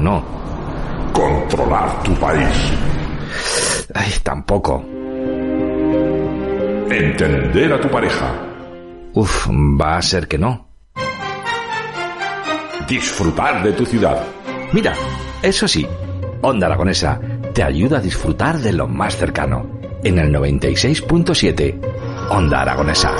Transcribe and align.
no. 0.00 0.24
Controlar 1.12 2.02
tu 2.04 2.14
país. 2.14 2.72
Ay, 3.94 4.12
tampoco. 4.22 4.84
Entender 6.90 7.72
a 7.72 7.80
tu 7.80 7.88
pareja. 7.88 8.32
Uf, 9.14 9.48
va 9.50 9.96
a 9.96 10.02
ser 10.02 10.28
que 10.28 10.38
no. 10.38 10.68
Disfrutar 12.86 13.62
de 13.64 13.72
tu 13.72 13.84
ciudad. 13.84 14.24
Mira, 14.72 14.94
eso 15.42 15.66
sí, 15.66 15.86
Onda 16.42 16.66
Aragonesa 16.66 17.20
te 17.52 17.64
ayuda 17.64 17.98
a 17.98 18.00
disfrutar 18.00 18.58
de 18.58 18.72
lo 18.72 18.86
más 18.86 19.16
cercano. 19.16 19.80
En 20.04 20.18
el 20.18 20.32
96.7, 20.32 22.30
Onda 22.30 22.60
Aragonesa. 22.60 23.10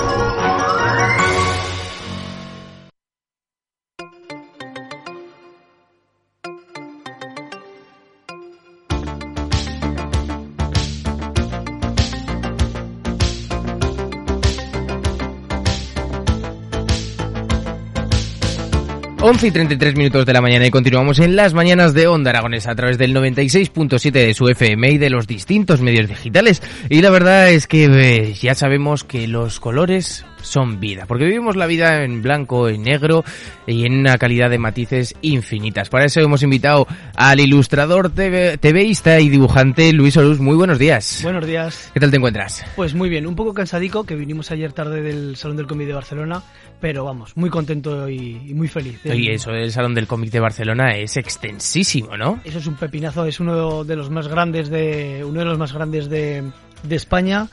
11 19.21 19.47
y 19.47 19.51
33 19.51 19.97
minutos 19.97 20.25
de 20.25 20.31
la 20.31 20.39
mañana 20.39 20.65
y 20.65 20.71
continuamos 20.71 21.19
en 21.19 21.35
las 21.35 21.53
mañanas 21.53 21.93
de 21.93 22.07
Onda 22.07 22.29
Aragonesa 22.29 22.71
a 22.71 22.75
través 22.75 22.97
del 22.97 23.13
96.7 23.13 24.11
de 24.11 24.33
su 24.33 24.47
FM 24.47 24.91
y 24.91 24.97
de 24.97 25.09
los 25.09 25.27
distintos 25.27 25.81
medios 25.81 26.07
digitales. 26.07 26.61
Y 26.87 27.01
la 27.01 27.09
verdad 27.09 27.49
es 27.49 27.67
que 27.67 27.83
eh, 27.85 28.33
ya 28.33 28.55
sabemos 28.55 29.03
que 29.03 29.27
los 29.27 29.59
colores 29.59 30.25
son 30.41 30.79
vida, 30.79 31.05
porque 31.07 31.25
vivimos 31.25 31.55
la 31.55 31.67
vida 31.67 32.03
en 32.03 32.21
blanco, 32.21 32.69
en 32.69 32.83
negro 32.83 33.23
y 33.67 33.85
en 33.85 33.99
una 33.99 34.17
calidad 34.17 34.49
de 34.49 34.57
matices 34.57 35.15
infinitas. 35.21 35.89
Para 35.89 36.05
eso 36.05 36.19
hemos 36.21 36.43
invitado 36.43 36.87
al 37.15 37.39
ilustrador 37.39 38.09
TV, 38.09 38.57
TVista 38.57 39.19
y 39.19 39.29
dibujante 39.29 39.91
Luis 39.93 40.17
Olus. 40.17 40.39
Muy 40.39 40.55
buenos 40.55 40.79
días. 40.79 41.21
Buenos 41.23 41.45
días. 41.45 41.91
¿Qué 41.93 41.99
tal 41.99 42.11
te 42.11 42.17
encuentras? 42.17 42.65
Pues 42.75 42.93
muy 42.93 43.09
bien, 43.09 43.27
un 43.27 43.35
poco 43.35 43.53
cansadico, 43.53 44.03
que 44.03 44.15
vinimos 44.15 44.51
ayer 44.51 44.73
tarde 44.73 45.01
del 45.01 45.35
Salón 45.35 45.57
del 45.57 45.67
Cómic 45.67 45.87
de 45.87 45.93
Barcelona, 45.93 46.43
pero 46.79 47.03
vamos, 47.03 47.35
muy 47.35 47.49
contento 47.49 48.09
y, 48.09 48.41
y 48.47 48.53
muy 48.53 48.67
feliz. 48.67 48.99
Y 49.05 49.29
eso 49.31 49.51
del 49.51 49.71
Salón 49.71 49.93
del 49.93 50.07
Cómic 50.07 50.31
de 50.31 50.39
Barcelona 50.39 50.95
es 50.95 51.17
extensísimo, 51.17 52.17
¿no? 52.17 52.39
Eso 52.43 52.59
es 52.59 52.67
un 52.67 52.75
pepinazo, 52.75 53.25
es 53.25 53.39
uno 53.39 53.83
de 53.83 53.95
los 53.95 54.09
más 54.09 54.27
grandes 54.27 54.69
de 54.69 55.23
uno 55.25 55.39
de 55.39 55.45
los 55.45 55.57
más 55.57 55.73
grandes 55.73 56.09
de, 56.09 56.43
de 56.83 56.95
España 56.95 57.47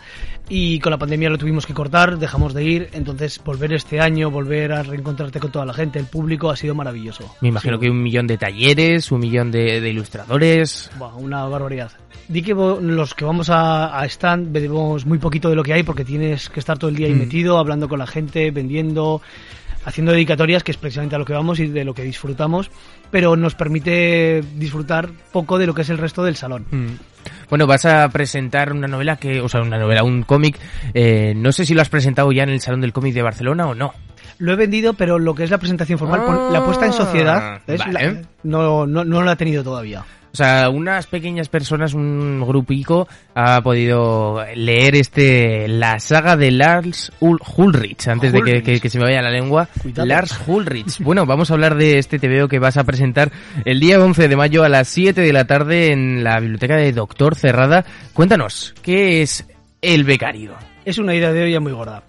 y 0.48 0.78
con 0.78 0.90
la 0.92 0.98
pandemia 0.98 1.28
lo 1.28 1.38
tuvimos 1.38 1.66
que 1.66 1.74
cortar, 1.74 2.18
dejamos 2.18 2.54
de 2.54 2.62
ir, 2.64 2.88
entonces 2.92 3.40
volver 3.44 3.72
este 3.72 4.00
año, 4.00 4.30
volver 4.30 4.72
a 4.72 4.82
reencontrarte 4.82 5.40
con 5.40 5.50
toda 5.50 5.64
la 5.66 5.74
gente, 5.74 5.98
el 5.98 6.06
público 6.06 6.50
ha 6.50 6.56
sido 6.56 6.74
maravilloso. 6.74 7.34
Me 7.40 7.48
imagino 7.48 7.76
Sí. 7.76 7.82
que 7.82 7.90
un 7.90 8.02
millón 8.02 8.26
de 8.26 8.38
talleres, 8.38 9.10
un 9.10 9.20
millón 9.20 9.50
de, 9.50 9.80
de 9.80 9.90
ilustradores. 9.90 10.90
Buah, 10.98 11.14
una 11.16 11.44
barbaridad. 11.46 11.90
Di 12.28 12.42
que 12.42 12.54
los 12.54 13.14
que 13.14 13.24
vamos 13.24 13.50
a, 13.50 13.98
a 14.00 14.04
stand 14.06 14.52
vemos 14.52 15.04
muy 15.06 15.18
poquito 15.18 15.48
de 15.48 15.56
lo 15.56 15.62
que 15.62 15.72
hay 15.72 15.82
porque 15.82 16.04
tienes 16.04 16.48
que 16.48 16.60
estar 16.60 16.78
todo 16.78 16.90
el 16.90 16.96
día 16.96 17.06
ahí 17.08 17.14
Mm. 17.14 17.18
metido, 17.18 17.58
hablando 17.58 17.88
con 17.88 17.98
la 17.98 18.06
gente, 18.06 18.50
vendiendo, 18.50 19.20
haciendo 19.84 20.12
dedicatorias, 20.12 20.62
que 20.64 20.72
es 20.72 20.76
precisamente 20.76 21.14
a 21.16 21.18
lo 21.18 21.24
que 21.24 21.32
vamos 21.32 21.60
y 21.60 21.66
de 21.68 21.84
lo 21.84 21.94
que 21.94 22.02
disfrutamos, 22.02 22.70
pero 23.10 23.36
nos 23.36 23.54
permite 23.54 24.42
disfrutar 24.56 25.10
poco 25.32 25.58
de 25.58 25.66
lo 25.66 25.74
que 25.74 25.82
es 25.82 25.90
el 25.90 25.98
resto 25.98 26.24
del 26.24 26.34
salón. 26.36 26.66
Mm. 26.70 26.86
Bueno, 27.48 27.66
vas 27.66 27.84
a 27.84 28.08
presentar 28.08 28.72
una 28.72 28.88
novela 28.88 29.16
que, 29.16 29.40
o 29.40 29.48
sea, 29.48 29.62
una 29.62 29.78
novela, 29.78 30.02
un 30.02 30.22
cómic. 30.22 30.58
eh, 30.94 31.34
no 31.36 31.52
sé 31.52 31.64
si 31.64 31.74
lo 31.74 31.82
has 31.82 31.88
presentado 31.88 32.30
ya 32.32 32.42
en 32.42 32.50
el 32.50 32.60
Salón 32.60 32.80
del 32.80 32.92
Cómic 32.92 33.14
de 33.14 33.22
Barcelona 33.22 33.66
o 33.66 33.74
no. 33.74 33.94
Lo 34.38 34.52
he 34.52 34.56
vendido, 34.56 34.92
pero 34.94 35.18
lo 35.18 35.34
que 35.34 35.44
es 35.44 35.50
la 35.50 35.58
presentación 35.58 35.98
formal, 35.98 36.20
Ah, 36.26 36.48
la 36.52 36.64
puesta 36.64 36.86
en 36.86 36.92
sociedad. 36.92 37.60
La- 37.66 38.24
no, 38.42 38.86
no, 38.86 39.04
no 39.04 39.22
la 39.22 39.32
ha 39.32 39.36
tenido 39.36 39.62
todavía. 39.64 40.04
O 40.32 40.36
sea, 40.36 40.68
unas 40.68 41.06
pequeñas 41.06 41.48
personas, 41.48 41.94
un 41.94 42.42
grupico, 42.46 43.08
ha 43.34 43.62
podido 43.62 44.44
leer 44.54 44.94
este 44.94 45.66
la 45.66 45.98
saga 45.98 46.36
de 46.36 46.50
Lars 46.50 47.10
Ul- 47.20 47.38
Ulrich, 47.56 48.06
antes 48.08 48.32
de 48.32 48.42
que, 48.42 48.50
Ulrich. 48.50 48.64
que- 48.66 48.80
que 48.80 48.90
se 48.90 48.98
me 48.98 49.04
vaya 49.04 49.22
la 49.22 49.30
lengua. 49.30 49.66
Cuidado. 49.80 50.06
Lars 50.06 50.38
Ulrich. 50.46 50.98
Bueno, 51.00 51.24
vamos 51.24 51.50
a 51.50 51.54
hablar 51.54 51.74
de 51.76 51.98
este 51.98 52.18
TVO 52.18 52.48
que 52.48 52.58
vas 52.58 52.76
a 52.76 52.84
presentar 52.84 53.32
el 53.64 53.80
día 53.80 53.98
11 53.98 54.28
de 54.28 54.36
mayo 54.36 54.62
a 54.62 54.68
las 54.68 54.88
7 54.88 55.22
de 55.22 55.32
la 55.32 55.46
tarde 55.46 55.92
en 55.92 56.22
la 56.22 56.38
biblioteca 56.38 56.76
de 56.76 56.92
Doctor 56.92 57.34
Cerrada. 57.34 57.86
Cuéntanos, 58.12 58.74
¿qué 58.82 59.22
es 59.22 59.46
El 59.80 60.04
Becario? 60.04 60.52
Es 60.84 60.98
una 60.98 61.14
idea 61.14 61.32
de 61.32 61.44
olla 61.44 61.60
muy 61.60 61.72
gorda. 61.72 62.02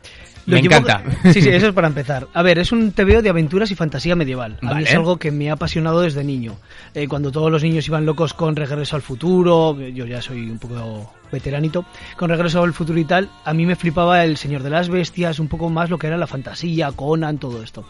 Me 0.47 0.59
encanta. 0.59 1.03
Sí, 1.33 1.41
sí, 1.41 1.49
eso 1.49 1.67
es 1.67 1.73
para 1.73 1.87
empezar. 1.87 2.27
A 2.33 2.41
ver, 2.41 2.57
es 2.57 2.71
un 2.71 2.91
TVO 2.91 3.21
de 3.21 3.29
aventuras 3.29 3.69
y 3.69 3.75
fantasía 3.75 4.15
medieval. 4.15 4.57
A 4.61 4.67
Vale. 4.67 4.77
mí 4.77 4.83
es 4.85 4.95
algo 4.95 5.17
que 5.17 5.29
me 5.29 5.49
ha 5.49 5.53
apasionado 5.53 6.01
desde 6.01 6.23
niño. 6.23 6.55
Eh, 6.95 7.07
cuando 7.07 7.31
todos 7.31 7.51
los 7.51 7.61
niños 7.63 7.85
iban 7.87 8.05
locos 8.05 8.33
con 8.33 8.55
Regreso 8.55 8.95
al 8.95 9.01
Futuro, 9.01 9.77
yo 9.79 10.05
ya 10.05 10.21
soy 10.21 10.49
un 10.49 10.57
poco 10.57 11.13
veteranito, 11.31 11.85
con 12.15 12.29
Regreso 12.29 12.63
al 12.63 12.73
Futuro 12.73 12.97
y 12.97 13.05
tal, 13.05 13.29
a 13.43 13.53
mí 13.53 13.65
me 13.65 13.75
flipaba 13.75 14.23
El 14.23 14.37
Señor 14.37 14.63
de 14.63 14.69
las 14.69 14.89
Bestias, 14.89 15.39
un 15.39 15.49
poco 15.49 15.69
más 15.69 15.89
lo 15.89 15.97
que 15.97 16.07
era 16.07 16.17
la 16.17 16.27
fantasía, 16.27 16.91
Conan, 16.93 17.37
todo 17.37 17.61
esto. 17.61 17.85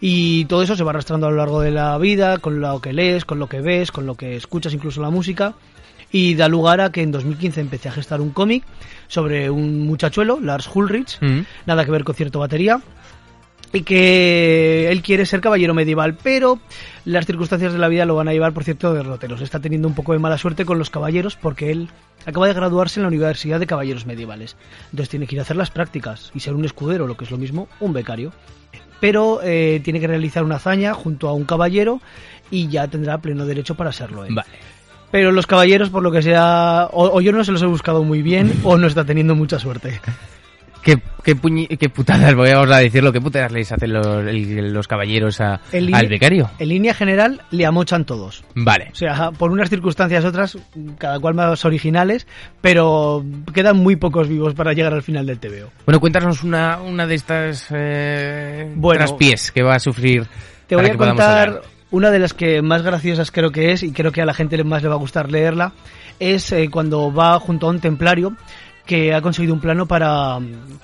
Y 0.00 0.44
todo 0.44 0.62
eso 0.62 0.76
se 0.76 0.84
va 0.84 0.90
arrastrando 0.90 1.26
a 1.26 1.30
lo 1.30 1.36
largo 1.36 1.60
de 1.60 1.72
la 1.72 1.98
vida, 1.98 2.38
con 2.38 2.60
lo 2.60 2.80
que 2.80 2.92
lees, 2.92 3.24
con 3.24 3.40
lo 3.40 3.48
que 3.48 3.60
ves, 3.60 3.90
con 3.90 4.06
lo 4.06 4.14
que 4.14 4.36
escuchas, 4.36 4.72
incluso 4.72 5.02
la 5.02 5.10
música. 5.10 5.54
Y 6.10 6.34
da 6.34 6.48
lugar 6.48 6.80
a 6.80 6.90
que 6.90 7.02
en 7.02 7.12
2015 7.12 7.60
empecé 7.60 7.88
a 7.88 7.92
gestar 7.92 8.20
un 8.20 8.30
cómic 8.30 8.64
sobre 9.08 9.50
un 9.50 9.80
muchachuelo, 9.86 10.40
Lars 10.40 10.70
Ulrich, 10.74 11.18
Mm. 11.20 11.40
nada 11.66 11.84
que 11.84 11.90
ver 11.90 12.04
con 12.04 12.14
cierto 12.14 12.38
batería, 12.38 12.80
y 13.72 13.82
que 13.82 14.88
él 14.90 15.02
quiere 15.02 15.26
ser 15.26 15.40
caballero 15.42 15.74
medieval, 15.74 16.16
pero 16.22 16.58
las 17.04 17.26
circunstancias 17.26 17.72
de 17.74 17.78
la 17.78 17.88
vida 17.88 18.06
lo 18.06 18.14
van 18.14 18.28
a 18.28 18.32
llevar 18.32 18.52
por 18.54 18.64
cierto 18.64 18.94
derroteros. 18.94 19.42
Está 19.42 19.60
teniendo 19.60 19.86
un 19.88 19.94
poco 19.94 20.12
de 20.14 20.18
mala 20.18 20.38
suerte 20.38 20.64
con 20.64 20.78
los 20.78 20.88
caballeros 20.88 21.36
porque 21.36 21.70
él 21.70 21.88
acaba 22.24 22.46
de 22.46 22.54
graduarse 22.54 23.00
en 23.00 23.02
la 23.02 23.08
Universidad 23.08 23.60
de 23.60 23.66
Caballeros 23.66 24.06
Medievales. 24.06 24.56
Entonces 24.86 25.10
tiene 25.10 25.26
que 25.26 25.34
ir 25.34 25.40
a 25.40 25.42
hacer 25.42 25.56
las 25.56 25.70
prácticas 25.70 26.30
y 26.34 26.40
ser 26.40 26.54
un 26.54 26.64
escudero, 26.64 27.06
lo 27.06 27.16
que 27.18 27.24
es 27.24 27.30
lo 27.30 27.36
mismo, 27.36 27.68
un 27.80 27.92
becario. 27.92 28.32
Pero 29.00 29.40
eh, 29.42 29.80
tiene 29.84 30.00
que 30.00 30.06
realizar 30.06 30.44
una 30.44 30.56
hazaña 30.56 30.94
junto 30.94 31.28
a 31.28 31.34
un 31.34 31.44
caballero 31.44 32.00
y 32.50 32.68
ya 32.68 32.88
tendrá 32.88 33.18
pleno 33.18 33.44
derecho 33.44 33.74
para 33.74 33.92
serlo 33.92 34.24
él. 34.24 34.34
Vale. 34.34 34.48
Pero 35.10 35.32
los 35.32 35.46
caballeros, 35.46 35.90
por 35.90 36.02
lo 36.02 36.10
que 36.12 36.22
sea, 36.22 36.88
o, 36.92 37.16
o 37.16 37.20
yo 37.20 37.32
no 37.32 37.42
se 37.44 37.52
los 37.52 37.62
he 37.62 37.66
buscado 37.66 38.04
muy 38.04 38.22
bien 38.22 38.52
o 38.64 38.76
no 38.76 38.86
está 38.86 39.04
teniendo 39.04 39.34
mucha 39.34 39.58
suerte. 39.58 40.00
¿Qué, 40.82 40.96
qué, 41.24 41.36
puñi- 41.36 41.76
qué 41.76 41.88
putadas, 41.88 42.34
voy 42.36 42.50
a 42.50 42.64
decirlo, 42.78 43.12
qué 43.12 43.20
putadas 43.20 43.50
les 43.52 43.70
hacen 43.72 43.92
los, 43.92 44.06
el- 44.06 44.72
los 44.72 44.86
caballeros 44.86 45.40
a- 45.40 45.60
al 45.92 46.06
becario? 46.08 46.50
En 46.58 46.68
línea 46.68 46.94
general 46.94 47.42
le 47.50 47.66
amochan 47.66 48.04
todos. 48.04 48.44
Vale. 48.54 48.88
O 48.92 48.94
sea, 48.94 49.32
por 49.32 49.50
unas 49.50 49.68
circunstancias 49.70 50.24
otras, 50.24 50.56
cada 50.96 51.18
cual 51.18 51.34
más 51.34 51.64
originales, 51.64 52.26
pero 52.60 53.24
quedan 53.52 53.76
muy 53.78 53.96
pocos 53.96 54.28
vivos 54.28 54.54
para 54.54 54.72
llegar 54.72 54.94
al 54.94 55.02
final 55.02 55.26
del 55.26 55.38
TVO. 55.40 55.68
Bueno, 55.84 56.00
cuéntanos 56.00 56.44
una, 56.44 56.78
una 56.80 57.06
de 57.06 57.14
estas 57.16 57.66
eh, 57.70 58.72
Bueno. 58.76 58.98
traspiés 58.98 59.50
que 59.50 59.62
va 59.62 59.74
a 59.74 59.80
sufrir. 59.80 60.26
Te 60.68 60.76
voy 60.76 60.86
a 60.86 60.96
contar. 60.96 61.60
Una 61.90 62.10
de 62.10 62.18
las 62.18 62.34
que 62.34 62.62
más 62.62 62.82
graciosas 62.82 63.30
creo 63.30 63.50
que 63.50 63.72
es, 63.72 63.82
y 63.82 63.92
creo 63.92 64.12
que 64.12 64.22
a 64.22 64.26
la 64.26 64.34
gente 64.34 64.62
más 64.64 64.82
le 64.82 64.88
va 64.88 64.94
a 64.94 64.98
gustar 64.98 65.30
leerla, 65.30 65.72
es 66.18 66.52
eh, 66.52 66.68
cuando 66.70 67.12
va 67.12 67.38
junto 67.40 67.66
a 67.66 67.70
un 67.70 67.80
templario 67.80 68.34
que 68.88 69.12
ha 69.12 69.20
conseguido 69.20 69.52
un 69.52 69.60
plano 69.60 69.86
para, 69.86 70.38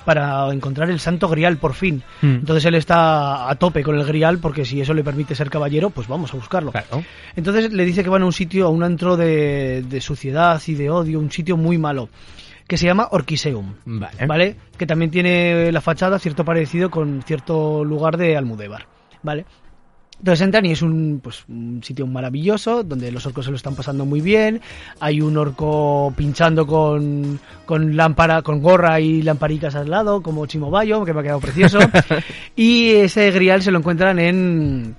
para 0.05 0.53
encontrar 0.53 0.91
el 0.91 1.01
santo 1.01 1.27
grial 1.27 1.57
por 1.57 1.73
fin. 1.73 2.03
Mm. 2.21 2.35
Entonces 2.35 2.67
él 2.67 2.75
está 2.75 3.49
a 3.49 3.55
tope 3.55 3.83
con 3.83 3.99
el 3.99 4.05
grial 4.05 4.39
porque 4.39 4.67
si 4.67 4.79
eso 4.79 4.93
le 4.93 5.03
permite 5.03 5.35
ser 5.35 5.49
caballero, 5.49 5.89
pues 5.89 6.07
vamos 6.07 6.33
a 6.35 6.37
buscarlo. 6.37 6.71
Claro. 6.71 7.03
Entonces 7.35 7.73
le 7.73 7.85
dice 7.87 8.05
que 8.05 8.11
van 8.11 8.21
a 8.21 8.27
un 8.27 8.33
sitio, 8.35 8.67
a 8.67 8.69
un 8.69 8.83
antro 8.83 9.17
de, 9.17 9.83
de 9.89 10.01
suciedad 10.03 10.61
y 10.67 10.75
de 10.75 10.91
odio, 10.91 11.19
un 11.19 11.31
sitio 11.31 11.57
muy 11.57 11.79
malo, 11.79 12.11
que 12.67 12.77
se 12.77 12.85
llama 12.85 13.09
Orquiseum. 13.11 13.75
Vale. 13.87 14.27
¿Vale? 14.27 14.57
Que 14.77 14.87
también 14.87 15.11
tiene 15.11 15.73
la 15.73 15.81
fachada 15.81 16.19
cierto 16.19 16.45
parecido 16.45 16.91
con 16.91 17.23
cierto 17.23 17.85
lugar 17.85 18.19
de 18.19 18.37
Almudévar. 18.37 18.87
¿Vale? 19.23 19.47
Entonces 20.19 20.45
entran 20.45 20.65
y 20.67 20.73
es 20.73 20.83
un, 20.83 21.21
pues, 21.23 21.45
un 21.49 21.83
sitio 21.83 22.07
maravilloso 22.07 22.83
donde 22.83 23.11
los 23.11 23.27
orcos 23.27 23.45
se 23.45 23.51
lo 23.51 23.57
están 23.57 23.75
pasando 23.75 24.07
muy 24.07 24.21
bien. 24.21 24.61
Hay 25.01 25.21
un 25.21 25.37
orco 25.37 26.13
pinchando 26.17 26.67
con, 26.67 27.41
con 27.67 27.97
lámpara, 27.97 28.43
con 28.43 28.63
gorra 28.63 29.01
y 29.01 29.23
lamparicas 29.23 29.75
al 29.75 29.91
lado, 29.91 30.23
como 30.23 30.47
Chimobayo, 30.47 31.05
que 31.05 31.13
me 31.13 31.21
ha 31.21 31.23
quedado 31.23 31.41
precioso. 31.41 31.79
y 32.57 32.91
ese 32.91 33.31
grial 33.33 33.63
se 33.63 33.71
lo 33.71 33.79
encuentran 33.79 34.19
en. 34.19 34.97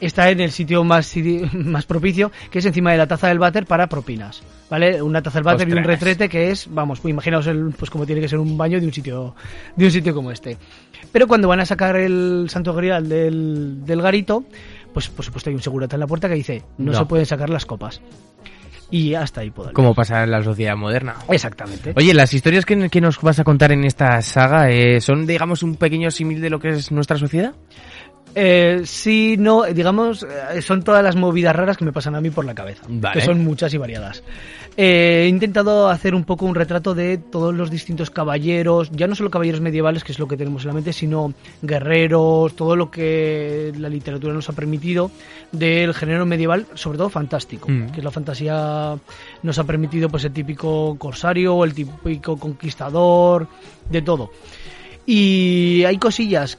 Está 0.00 0.30
en 0.30 0.40
el 0.40 0.50
sitio 0.50 0.84
más, 0.84 1.14
más 1.52 1.86
propicio, 1.86 2.30
que 2.50 2.58
es 2.58 2.66
encima 2.66 2.92
de 2.92 2.98
la 2.98 3.06
taza 3.06 3.28
del 3.28 3.38
váter 3.38 3.66
para 3.66 3.88
propinas. 3.88 4.42
¿Vale? 4.68 5.00
Una 5.00 5.22
taza 5.22 5.38
del 5.38 5.44
váter 5.44 5.68
y 5.68 5.72
un 5.72 5.84
retrete 5.84 6.28
que 6.28 6.50
es, 6.50 6.66
vamos, 6.68 7.00
pues 7.00 7.10
imaginaos 7.12 7.46
el, 7.46 7.72
pues 7.78 7.90
como 7.90 8.04
tiene 8.04 8.20
que 8.20 8.28
ser 8.28 8.38
un 8.40 8.58
baño 8.58 8.80
de 8.80 8.86
un 8.86 8.92
sitio, 8.92 9.34
de 9.76 9.84
un 9.84 9.90
sitio 9.90 10.12
como 10.14 10.32
este. 10.32 10.56
Pero 11.12 11.28
cuando 11.28 11.46
van 11.48 11.60
a 11.60 11.66
sacar 11.66 11.96
el 11.96 12.46
santo 12.50 12.74
grial 12.74 13.08
del, 13.08 13.84
del 13.84 14.02
garito, 14.02 14.44
pues 14.92 15.08
por 15.08 15.24
supuesto 15.24 15.50
hay 15.50 15.54
un 15.56 15.62
segurata 15.62 15.94
en 15.96 16.00
la 16.00 16.06
puerta 16.06 16.28
que 16.28 16.34
dice, 16.34 16.62
no, 16.78 16.92
No. 16.92 16.98
se 16.98 17.04
pueden 17.06 17.26
sacar 17.26 17.48
las 17.48 17.64
copas. 17.64 18.00
Y 18.90 19.14
hasta 19.14 19.40
ahí 19.40 19.50
puedo. 19.50 19.72
Como 19.72 19.94
pasa 19.94 20.22
en 20.22 20.30
la 20.30 20.42
sociedad 20.44 20.76
moderna. 20.76 21.16
Exactamente. 21.28 21.92
Oye, 21.96 22.14
las 22.14 22.32
historias 22.32 22.64
que, 22.64 22.88
que 22.88 23.00
nos 23.00 23.20
vas 23.20 23.38
a 23.40 23.44
contar 23.44 23.72
en 23.72 23.84
esta 23.84 24.22
saga 24.22 24.70
eh, 24.70 25.00
son, 25.00 25.26
digamos, 25.26 25.64
un 25.64 25.74
pequeño 25.74 26.10
símil 26.12 26.40
de 26.40 26.50
lo 26.50 26.60
que 26.60 26.68
es 26.68 26.92
nuestra 26.92 27.18
sociedad. 27.18 27.54
Eh, 28.38 28.82
sí, 28.84 29.36
no, 29.38 29.62
digamos, 29.64 30.22
eh, 30.52 30.60
son 30.60 30.82
todas 30.82 31.02
las 31.02 31.16
movidas 31.16 31.56
raras 31.56 31.78
que 31.78 31.86
me 31.86 31.92
pasan 31.92 32.14
a 32.16 32.20
mí 32.20 32.28
por 32.28 32.44
la 32.44 32.54
cabeza, 32.54 32.82
Vale. 32.86 33.18
que 33.18 33.24
son 33.24 33.42
muchas 33.42 33.72
y 33.72 33.78
variadas. 33.78 34.22
Eh, 34.76 35.22
he 35.24 35.28
intentado 35.28 35.88
hacer 35.88 36.14
un 36.14 36.24
poco 36.24 36.44
un 36.44 36.54
retrato 36.54 36.94
de 36.94 37.16
todos 37.16 37.54
los 37.54 37.70
distintos 37.70 38.10
caballeros, 38.10 38.90
ya 38.92 39.06
no 39.06 39.14
solo 39.14 39.30
caballeros 39.30 39.62
medievales, 39.62 40.04
que 40.04 40.12
es 40.12 40.18
lo 40.18 40.28
que 40.28 40.36
tenemos 40.36 40.62
en 40.64 40.68
la 40.68 40.74
mente, 40.74 40.92
sino 40.92 41.32
guerreros, 41.62 42.54
todo 42.54 42.76
lo 42.76 42.90
que 42.90 43.72
la 43.78 43.88
literatura 43.88 44.34
nos 44.34 44.50
ha 44.50 44.52
permitido 44.52 45.10
del 45.50 45.94
género 45.94 46.26
medieval, 46.26 46.66
sobre 46.74 46.98
todo 46.98 47.08
fantástico, 47.08 47.70
Mm. 47.70 47.86
que 47.92 48.00
es 48.00 48.04
la 48.04 48.10
fantasía, 48.10 48.98
nos 49.42 49.58
ha 49.58 49.64
permitido 49.64 50.10
pues 50.10 50.24
el 50.24 50.32
típico 50.32 50.94
corsario, 50.98 51.64
el 51.64 51.72
típico 51.72 52.36
conquistador, 52.36 53.48
de 53.88 54.02
todo. 54.02 54.30
Y 55.06 55.84
hay 55.86 55.96
cosillas. 55.98 56.58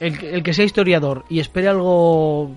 El, 0.00 0.18
que- 0.18 0.34
el 0.34 0.42
que 0.42 0.52
sea 0.54 0.64
historiador 0.64 1.24
y 1.28 1.40
espere 1.40 1.68
algo 1.68 2.50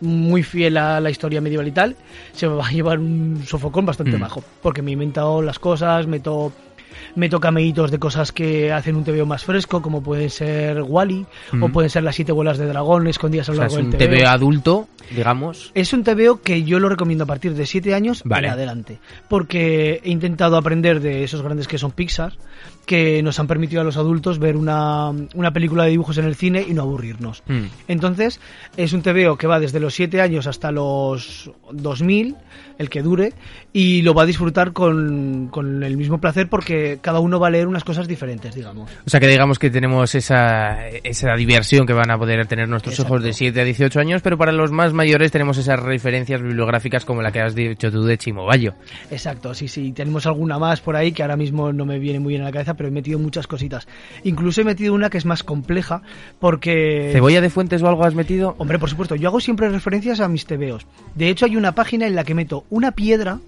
muy 0.00 0.42
fiel 0.42 0.76
a 0.78 1.00
la 1.00 1.10
historia 1.10 1.40
medieval 1.40 1.68
y 1.68 1.72
tal, 1.72 1.96
se 2.32 2.46
va 2.48 2.66
a 2.66 2.70
llevar 2.70 2.98
un 2.98 3.42
sofocón 3.46 3.86
bastante 3.86 4.16
Mm. 4.16 4.20
bajo. 4.20 4.42
Porque 4.60 4.82
me 4.82 4.90
he 4.90 4.94
inventado 4.94 5.42
las 5.42 5.58
cosas, 5.60 6.06
meto, 6.08 6.52
meto 7.14 7.38
cameitos 7.38 7.90
de 7.92 7.98
cosas 8.00 8.32
que 8.32 8.72
hacen 8.72 8.96
un 8.96 9.04
TVO 9.04 9.26
más 9.26 9.44
fresco, 9.44 9.80
como 9.80 10.02
pueden 10.02 10.28
ser 10.28 10.82
Wally, 10.82 11.24
o 11.52 11.68
Mm. 11.68 11.72
pueden 11.72 11.88
ser 11.90 12.02
las 12.02 12.16
siete 12.16 12.32
bolas 12.32 12.58
de 12.58 12.66
dragón 12.66 13.06
escondidas 13.06 13.48
a 13.48 13.52
O 13.52 13.54
lo 13.54 13.62
es 13.64 13.72
largo 13.72 13.84
un 13.86 13.90
del 13.92 13.98
TVO. 14.00 14.08
TV 14.10 14.26
adulto, 14.26 14.88
digamos. 15.14 15.70
Es 15.74 15.92
un 15.92 16.02
TVO 16.02 16.40
que 16.42 16.64
yo 16.64 16.80
lo 16.80 16.88
recomiendo 16.88 17.22
a 17.24 17.26
partir 17.28 17.54
de 17.54 17.64
7 17.66 17.94
años 17.94 18.22
Vale. 18.24 18.48
en 18.48 18.52
adelante. 18.54 18.98
Porque 19.28 20.00
he 20.02 20.10
intentado 20.10 20.56
aprender 20.56 20.98
de 21.00 21.22
esos 21.22 21.42
grandes 21.42 21.68
que 21.68 21.78
son 21.78 21.92
Pixar, 21.92 22.32
que 22.86 23.22
nos 23.22 23.38
han 23.38 23.46
permitido 23.46 23.80
a 23.80 23.84
los 23.84 23.96
adultos 23.96 24.38
ver 24.38 24.56
una, 24.56 25.10
una 25.34 25.52
película 25.52 25.84
de 25.84 25.90
dibujos 25.90 26.18
en 26.18 26.24
el 26.24 26.34
cine 26.34 26.64
y 26.66 26.74
no 26.74 26.82
aburrirnos. 26.82 27.42
Mm. 27.46 27.64
Entonces, 27.88 28.40
es 28.76 28.92
un 28.92 29.02
TVO 29.02 29.36
que 29.36 29.46
va 29.46 29.60
desde 29.60 29.80
los 29.80 29.94
7 29.94 30.20
años 30.20 30.46
hasta 30.46 30.72
los 30.72 31.50
2000, 31.72 32.36
el 32.78 32.90
que 32.90 33.02
dure, 33.02 33.32
y 33.72 34.02
lo 34.02 34.14
va 34.14 34.22
a 34.22 34.26
disfrutar 34.26 34.72
con, 34.72 35.48
con 35.48 35.82
el 35.82 35.96
mismo 35.96 36.18
placer 36.18 36.48
porque 36.48 36.98
cada 37.00 37.20
uno 37.20 37.38
va 37.38 37.48
a 37.48 37.50
leer 37.50 37.68
unas 37.68 37.84
cosas 37.84 38.08
diferentes, 38.08 38.54
digamos. 38.54 38.90
O 39.06 39.10
sea 39.10 39.20
que 39.20 39.28
digamos 39.28 39.58
que 39.58 39.70
tenemos 39.70 40.14
esa, 40.14 40.88
esa 40.88 41.34
diversión 41.36 41.86
que 41.86 41.92
van 41.92 42.10
a 42.10 42.18
poder 42.18 42.46
tener 42.46 42.68
nuestros 42.68 42.94
Exacto. 42.94 43.14
hijos 43.14 43.24
de 43.24 43.32
7 43.32 43.60
a 43.60 43.64
18 43.64 44.00
años, 44.00 44.22
pero 44.22 44.36
para 44.36 44.52
los 44.52 44.72
más 44.72 44.92
mayores 44.92 45.30
tenemos 45.30 45.58
esas 45.58 45.78
referencias 45.80 46.42
bibliográficas 46.42 47.04
como 47.04 47.22
la 47.22 47.30
que 47.30 47.40
has 47.40 47.54
dicho 47.54 47.90
tú 47.90 48.02
de 48.02 48.18
Chimobayo. 48.18 48.74
Exacto, 49.10 49.54
sí, 49.54 49.68
sí. 49.68 49.92
Tenemos 49.92 50.26
alguna 50.26 50.58
más 50.58 50.80
por 50.80 50.96
ahí 50.96 51.12
que 51.12 51.22
ahora 51.22 51.36
mismo 51.36 51.72
no 51.72 51.86
me 51.86 51.98
viene 51.98 52.20
muy 52.20 52.32
bien 52.32 52.42
a 52.42 52.46
la 52.46 52.52
cabeza, 52.52 52.71
pero 52.74 52.88
he 52.88 52.92
metido 52.92 53.18
muchas 53.18 53.46
cositas. 53.46 53.86
Incluso 54.24 54.60
he 54.60 54.64
metido 54.64 54.94
una 54.94 55.10
que 55.10 55.18
es 55.18 55.26
más 55.26 55.42
compleja 55.42 56.02
porque... 56.38 57.10
¿Cebolla 57.12 57.40
de 57.40 57.50
fuentes 57.50 57.82
o 57.82 57.88
algo 57.88 58.04
has 58.04 58.14
metido? 58.14 58.54
Hombre, 58.58 58.78
por 58.78 58.90
supuesto, 58.90 59.14
yo 59.14 59.28
hago 59.28 59.40
siempre 59.40 59.68
referencias 59.68 60.20
a 60.20 60.28
mis 60.28 60.46
tebeos. 60.46 60.86
De 61.14 61.28
hecho, 61.28 61.46
hay 61.46 61.56
una 61.56 61.74
página 61.74 62.06
en 62.06 62.14
la 62.14 62.24
que 62.24 62.34
meto 62.34 62.64
una 62.70 62.92
piedra, 62.92 63.38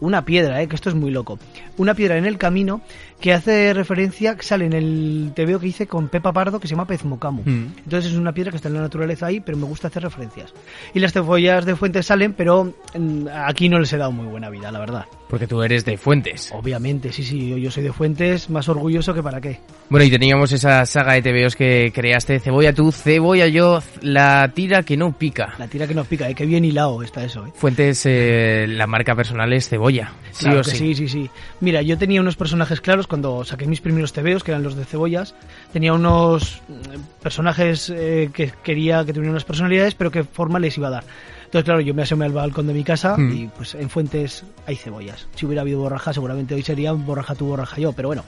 una 0.00 0.24
piedra, 0.24 0.60
eh, 0.62 0.68
que 0.68 0.74
esto 0.76 0.88
es 0.88 0.94
muy 0.94 1.10
loco, 1.10 1.38
una 1.76 1.94
piedra 1.94 2.16
en 2.18 2.26
el 2.26 2.38
camino 2.38 2.80
que 3.20 3.32
hace 3.32 3.72
referencia, 3.72 4.36
que 4.36 4.42
sale 4.42 4.66
en 4.66 4.72
el 4.74 5.32
tebeo 5.34 5.58
que 5.58 5.68
hice 5.68 5.86
con 5.86 6.08
Pepa 6.08 6.32
Pardo, 6.32 6.60
que 6.60 6.68
se 6.68 6.72
llama 6.74 6.86
Pez 6.86 7.04
Mocamu. 7.04 7.42
Mm. 7.44 7.72
Entonces 7.84 8.12
es 8.12 8.18
una 8.18 8.32
piedra 8.32 8.50
que 8.50 8.56
está 8.56 8.68
en 8.68 8.74
la 8.74 8.80
naturaleza 8.82 9.26
ahí, 9.26 9.40
pero 9.40 9.56
me 9.56 9.64
gusta 9.64 9.88
hacer 9.88 10.02
referencias. 10.02 10.52
Y 10.92 11.00
las 11.00 11.12
cebollas 11.12 11.64
de 11.64 11.74
fuentes 11.74 12.04
salen, 12.06 12.34
pero 12.34 12.74
mm, 12.98 13.26
aquí 13.46 13.68
no 13.70 13.78
les 13.78 13.92
he 13.92 13.96
dado 13.96 14.12
muy 14.12 14.26
buena 14.26 14.50
vida, 14.50 14.70
la 14.70 14.78
verdad. 14.80 15.06
Porque 15.30 15.46
tú 15.46 15.62
eres 15.62 15.84
de 15.86 15.96
fuentes. 15.96 16.50
Obviamente, 16.52 17.12
sí, 17.12 17.22
sí, 17.24 17.48
yo- 17.48 17.56
yo 17.56 17.70
soy 17.70 17.82
de 17.82 17.92
Fuentes, 17.92 18.50
más 18.50 18.68
orgulloso 18.68 19.14
que 19.14 19.22
para 19.22 19.40
qué. 19.40 19.58
Bueno, 19.88 20.04
y 20.04 20.10
teníamos 20.10 20.52
esa 20.52 20.84
saga 20.86 21.14
de 21.14 21.22
TVOs 21.22 21.56
que 21.56 21.90
creaste, 21.94 22.38
Cebolla 22.40 22.72
tú, 22.72 22.92
Cebolla 22.92 23.46
yo, 23.48 23.82
la 24.02 24.50
tira 24.54 24.82
que 24.82 24.96
no 24.96 25.12
pica. 25.16 25.54
La 25.58 25.66
tira 25.66 25.86
que 25.86 25.94
nos 25.94 26.06
pica, 26.06 26.28
¿eh? 26.28 26.34
qué 26.34 26.44
bien 26.46 26.64
hilado 26.64 27.02
está 27.02 27.24
eso. 27.24 27.46
¿eh? 27.46 27.50
Fuentes, 27.54 28.04
eh, 28.06 28.66
la 28.68 28.86
marca 28.86 29.14
personal 29.16 29.52
es 29.54 29.68
Cebolla, 29.68 29.83
sí 30.32 30.44
Claro 30.44 30.60
o 30.60 30.62
que 30.62 30.70
sí. 30.70 30.76
sí, 30.78 30.94
sí, 30.94 31.08
sí. 31.08 31.30
Mira, 31.60 31.82
yo 31.82 31.96
tenía 31.98 32.20
unos 32.20 32.36
personajes 32.36 32.80
claros 32.80 33.06
cuando 33.06 33.44
saqué 33.44 33.66
mis 33.66 33.80
primeros 33.80 34.12
tebeos, 34.12 34.42
que 34.42 34.50
eran 34.52 34.62
los 34.62 34.74
de 34.76 34.84
cebollas. 34.84 35.34
Tenía 35.72 35.92
unos 35.92 36.60
mm, 36.68 37.22
personajes 37.22 37.90
eh, 37.90 38.30
que 38.32 38.52
quería 38.62 39.04
que 39.04 39.12
tuvieran 39.12 39.32
unas 39.32 39.44
personalidades, 39.44 39.94
pero 39.94 40.10
qué 40.10 40.24
forma 40.24 40.58
les 40.58 40.76
iba 40.78 40.88
a 40.88 40.92
dar. 40.92 41.04
Entonces, 41.44 41.64
claro, 41.64 41.80
yo 41.80 41.94
me 41.94 42.02
asomé 42.02 42.24
al 42.24 42.32
balcón 42.32 42.66
de 42.66 42.74
mi 42.74 42.82
casa 42.84 43.16
Mm. 43.16 43.32
y 43.36 43.46
pues 43.48 43.74
en 43.74 43.88
Fuentes 43.90 44.44
hay 44.66 44.76
cebollas. 44.76 45.28
Si 45.36 45.46
hubiera 45.46 45.62
habido 45.62 45.78
borraja, 45.80 46.12
seguramente 46.12 46.54
hoy 46.54 46.62
sería 46.62 46.92
borraja 46.92 47.34
tú, 47.34 47.46
borraja 47.46 47.80
yo, 47.80 47.92
pero 47.92 48.08
bueno. 48.08 48.24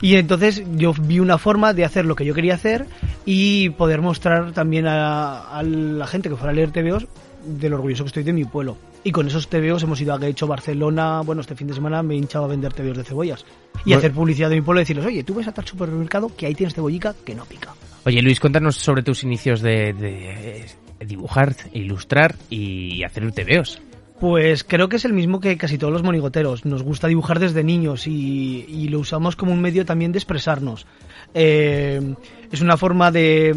Y 0.00 0.16
entonces 0.16 0.62
yo 0.74 0.92
vi 0.92 1.20
una 1.20 1.38
forma 1.38 1.72
de 1.72 1.84
hacer 1.84 2.04
lo 2.04 2.16
que 2.16 2.24
yo 2.24 2.34
quería 2.34 2.54
hacer 2.54 2.86
y 3.24 3.70
poder 3.70 4.02
mostrar 4.02 4.52
también 4.52 4.86
a, 4.86 5.38
a 5.56 5.62
la 5.62 6.06
gente 6.06 6.28
que 6.28 6.36
fuera 6.36 6.50
a 6.52 6.54
leer 6.54 6.70
TVOs 6.72 7.06
de 7.44 7.68
lo 7.68 7.76
orgulloso 7.76 8.04
que 8.04 8.08
estoy 8.08 8.22
de 8.22 8.32
mi 8.32 8.44
pueblo. 8.44 8.76
Y 9.02 9.12
con 9.12 9.26
esos 9.26 9.48
TVOs 9.48 9.82
hemos 9.82 10.00
ido 10.00 10.14
a 10.14 10.26
hecho 10.26 10.46
Barcelona, 10.46 11.20
bueno, 11.20 11.40
este 11.40 11.54
fin 11.54 11.66
de 11.66 11.74
semana 11.74 12.02
me 12.02 12.14
he 12.14 12.16
hinchado 12.16 12.44
a 12.44 12.48
vender 12.48 12.72
TVOs 12.72 12.96
de 12.96 13.04
cebollas. 13.04 13.44
Y 13.84 13.90
Bueno. 13.90 13.98
hacer 13.98 14.12
publicidad 14.12 14.48
de 14.48 14.56
mi 14.56 14.62
pueblo 14.62 14.80
y 14.80 14.84
decirles, 14.84 15.06
oye, 15.06 15.24
tú 15.24 15.34
ves 15.34 15.48
a 15.48 15.52
tal 15.52 15.66
supermercado 15.66 16.30
que 16.34 16.46
ahí 16.46 16.54
tienes 16.54 16.74
cebollica 16.74 17.14
que 17.24 17.34
no 17.34 17.44
pica. 17.44 17.74
Oye 18.06 18.20
Luis, 18.22 18.40
cuéntanos 18.40 18.76
sobre 18.76 19.02
tus 19.02 19.24
inicios 19.24 19.62
de, 19.62 19.92
de, 19.92 20.66
dibujar, 21.06 21.54
ilustrar 21.72 22.34
y 22.50 23.02
hacer 23.02 23.30
TVOs. 23.32 23.80
Pues 24.20 24.62
creo 24.62 24.88
que 24.88 24.96
es 24.96 25.04
el 25.04 25.12
mismo 25.12 25.40
que 25.40 25.56
casi 25.56 25.76
todos 25.76 25.92
los 25.92 26.02
monigoteros. 26.02 26.64
Nos 26.64 26.82
gusta 26.82 27.08
dibujar 27.08 27.40
desde 27.40 27.64
niños 27.64 28.06
y, 28.06 28.64
y 28.68 28.88
lo 28.88 29.00
usamos 29.00 29.36
como 29.36 29.52
un 29.52 29.60
medio 29.60 29.84
también 29.84 30.12
de 30.12 30.18
expresarnos. 30.18 30.86
Eh, 31.34 32.14
es 32.50 32.60
una 32.60 32.76
forma 32.76 33.10
de... 33.10 33.54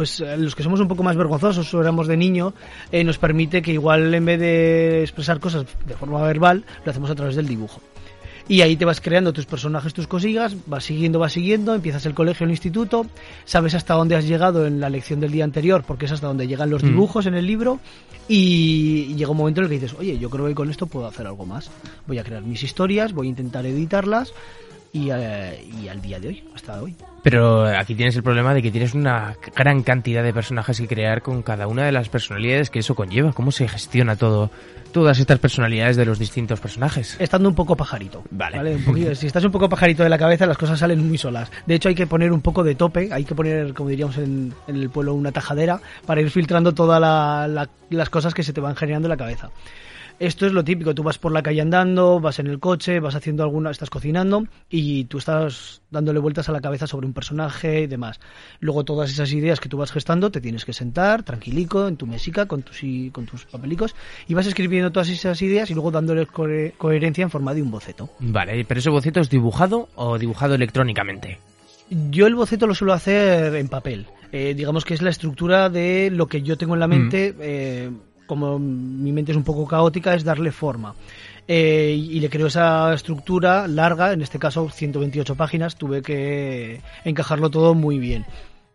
Pues 0.00 0.18
eh, 0.20 0.34
los 0.38 0.54
que 0.54 0.62
somos 0.62 0.80
un 0.80 0.88
poco 0.88 1.02
más 1.02 1.14
vergonzosos 1.14 1.74
o 1.74 1.80
éramos 1.82 2.06
de 2.06 2.16
niño, 2.16 2.54
eh, 2.90 3.04
nos 3.04 3.18
permite 3.18 3.60
que 3.60 3.74
igual 3.74 4.14
en 4.14 4.24
vez 4.24 4.40
de 4.40 5.02
expresar 5.02 5.40
cosas 5.40 5.66
de 5.86 5.92
forma 5.92 6.22
verbal, 6.22 6.64
lo 6.86 6.90
hacemos 6.90 7.10
a 7.10 7.14
través 7.14 7.36
del 7.36 7.46
dibujo. 7.46 7.82
Y 8.48 8.62
ahí 8.62 8.76
te 8.76 8.86
vas 8.86 9.02
creando 9.02 9.34
tus 9.34 9.44
personajes, 9.44 9.92
tus 9.92 10.06
cosillas, 10.06 10.56
vas 10.64 10.84
siguiendo, 10.84 11.18
vas 11.18 11.34
siguiendo, 11.34 11.74
empiezas 11.74 12.06
el 12.06 12.14
colegio, 12.14 12.44
el 12.44 12.50
instituto, 12.50 13.04
sabes 13.44 13.74
hasta 13.74 13.92
dónde 13.92 14.16
has 14.16 14.26
llegado 14.26 14.66
en 14.66 14.80
la 14.80 14.88
lección 14.88 15.20
del 15.20 15.32
día 15.32 15.44
anterior, 15.44 15.84
porque 15.86 16.06
es 16.06 16.12
hasta 16.12 16.28
donde 16.28 16.46
llegan 16.48 16.70
los 16.70 16.82
Mm. 16.82 16.86
dibujos 16.86 17.26
en 17.26 17.34
el 17.34 17.46
libro, 17.46 17.78
y, 18.26 19.06
y 19.10 19.14
llega 19.16 19.32
un 19.32 19.36
momento 19.36 19.60
en 19.60 19.64
el 19.66 19.68
que 19.68 19.80
dices, 19.80 19.94
oye, 20.00 20.18
yo 20.18 20.30
creo 20.30 20.46
que 20.46 20.54
con 20.54 20.70
esto 20.70 20.86
puedo 20.86 21.06
hacer 21.08 21.26
algo 21.26 21.44
más. 21.44 21.70
Voy 22.06 22.16
a 22.16 22.24
crear 22.24 22.42
mis 22.42 22.62
historias, 22.62 23.12
voy 23.12 23.26
a 23.26 23.30
intentar 23.30 23.66
editarlas, 23.66 24.32
y, 24.92 25.10
eh, 25.10 25.64
y 25.82 25.88
al 25.88 26.00
día 26.02 26.18
de 26.20 26.28
hoy, 26.28 26.44
hasta 26.54 26.80
hoy. 26.82 26.94
Pero 27.22 27.66
aquí 27.66 27.94
tienes 27.94 28.16
el 28.16 28.22
problema 28.22 28.54
de 28.54 28.62
que 28.62 28.70
tienes 28.70 28.94
una 28.94 29.36
gran 29.54 29.82
cantidad 29.82 30.22
de 30.22 30.32
personajes 30.32 30.80
que 30.80 30.88
crear 30.88 31.20
con 31.22 31.42
cada 31.42 31.66
una 31.66 31.84
de 31.84 31.92
las 31.92 32.08
personalidades 32.08 32.70
que 32.70 32.78
eso 32.78 32.94
conlleva. 32.94 33.32
¿Cómo 33.34 33.52
se 33.52 33.68
gestiona 33.68 34.16
todo, 34.16 34.50
todas 34.90 35.18
estas 35.18 35.38
personalidades 35.38 35.96
de 35.98 36.06
los 36.06 36.18
distintos 36.18 36.60
personajes? 36.60 37.16
Estando 37.20 37.50
un 37.50 37.54
poco 37.54 37.76
pajarito. 37.76 38.24
Vale. 38.30 38.76
Un 38.86 39.14
si 39.16 39.26
estás 39.26 39.44
un 39.44 39.52
poco 39.52 39.68
pajarito 39.68 40.02
de 40.02 40.08
la 40.08 40.16
cabeza, 40.16 40.46
las 40.46 40.56
cosas 40.56 40.78
salen 40.78 41.06
muy 41.06 41.18
solas. 41.18 41.50
De 41.66 41.74
hecho, 41.74 41.90
hay 41.90 41.94
que 41.94 42.06
poner 42.06 42.32
un 42.32 42.40
poco 42.40 42.64
de 42.64 42.74
tope, 42.74 43.10
hay 43.12 43.24
que 43.24 43.34
poner, 43.34 43.74
como 43.74 43.90
diríamos 43.90 44.16
en, 44.16 44.54
en 44.66 44.76
el 44.76 44.88
pueblo, 44.88 45.12
una 45.14 45.30
tajadera 45.30 45.78
para 46.06 46.22
ir 46.22 46.30
filtrando 46.30 46.72
todas 46.72 46.98
la- 47.00 47.46
la- 47.46 47.68
las 47.90 48.08
cosas 48.08 48.32
que 48.32 48.42
se 48.42 48.54
te 48.54 48.62
van 48.62 48.76
generando 48.76 49.08
en 49.08 49.10
la 49.10 49.16
cabeza. 49.18 49.50
Esto 50.20 50.44
es 50.46 50.52
lo 50.52 50.62
típico, 50.62 50.94
tú 50.94 51.02
vas 51.02 51.16
por 51.16 51.32
la 51.32 51.42
calle 51.42 51.62
andando, 51.62 52.20
vas 52.20 52.38
en 52.40 52.46
el 52.46 52.58
coche, 52.60 53.00
vas 53.00 53.14
haciendo 53.14 53.42
alguna, 53.42 53.70
estás 53.70 53.88
cocinando 53.88 54.44
y 54.68 55.06
tú 55.06 55.16
estás 55.16 55.80
dándole 55.90 56.18
vueltas 56.20 56.46
a 56.50 56.52
la 56.52 56.60
cabeza 56.60 56.86
sobre 56.86 57.06
un 57.06 57.14
personaje 57.14 57.80
y 57.80 57.86
demás. 57.86 58.20
Luego 58.60 58.84
todas 58.84 59.10
esas 59.10 59.32
ideas 59.32 59.60
que 59.60 59.70
tú 59.70 59.78
vas 59.78 59.90
gestando 59.92 60.30
te 60.30 60.42
tienes 60.42 60.66
que 60.66 60.74
sentar 60.74 61.22
tranquilico 61.22 61.88
en 61.88 61.96
tu 61.96 62.06
mesica 62.06 62.44
con 62.44 62.60
tus, 62.62 62.82
con 63.12 63.24
tus 63.24 63.46
papelicos 63.46 63.94
y 64.28 64.34
vas 64.34 64.46
escribiendo 64.46 64.92
todas 64.92 65.08
esas 65.08 65.40
ideas 65.40 65.70
y 65.70 65.74
luego 65.74 65.90
dándole 65.90 66.26
cohe- 66.28 66.74
coherencia 66.76 67.22
en 67.22 67.30
forma 67.30 67.54
de 67.54 67.62
un 67.62 67.70
boceto. 67.70 68.10
Vale, 68.18 68.62
pero 68.66 68.78
ese 68.80 68.90
boceto 68.90 69.20
es 69.20 69.30
dibujado 69.30 69.88
o 69.94 70.18
dibujado 70.18 70.54
electrónicamente. 70.54 71.38
Yo 72.10 72.26
el 72.26 72.34
boceto 72.34 72.66
lo 72.66 72.74
suelo 72.74 72.92
hacer 72.92 73.54
en 73.56 73.68
papel. 73.68 74.04
Eh, 74.32 74.52
digamos 74.54 74.84
que 74.84 74.92
es 74.94 75.00
la 75.02 75.10
estructura 75.10 75.70
de 75.70 76.10
lo 76.12 76.26
que 76.26 76.42
yo 76.42 76.58
tengo 76.58 76.74
en 76.74 76.80
la 76.80 76.86
mente. 76.86 77.34
eh, 77.40 77.90
como 78.30 78.60
mi 78.60 79.10
mente 79.10 79.32
es 79.32 79.36
un 79.36 79.42
poco 79.42 79.66
caótica, 79.66 80.14
es 80.14 80.22
darle 80.22 80.52
forma. 80.52 80.94
Eh, 81.48 81.96
y 81.98 82.20
le 82.20 82.30
creo 82.30 82.46
esa 82.46 82.94
estructura 82.94 83.66
larga, 83.66 84.12
en 84.12 84.22
este 84.22 84.38
caso 84.38 84.70
128 84.70 85.34
páginas, 85.34 85.74
tuve 85.74 86.00
que 86.00 86.80
encajarlo 87.04 87.50
todo 87.50 87.74
muy 87.74 87.98
bien. 87.98 88.24